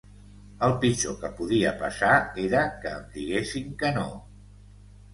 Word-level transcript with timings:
El 0.67 0.71
pitjor 0.85 1.13
que 1.25 1.31
podia 1.41 1.75
passar 1.83 2.17
era 2.47 2.65
que 2.81 2.97
em 2.97 3.07
diguessin 3.21 3.73
que 3.85 3.97
no. 4.03 4.11